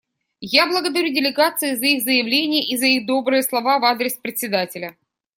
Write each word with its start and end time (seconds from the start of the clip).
Я 0.53 0.65
благодарю 0.65 1.09
делегации 1.13 1.75
за 1.75 1.85
их 1.85 2.01
заявления 2.01 2.63
и 2.65 2.75
за 2.75 2.87
их 2.87 3.05
добрые 3.05 3.43
слова 3.43 3.77
в 3.77 3.85
адрес 3.85 4.15
Председателя. 4.15 4.97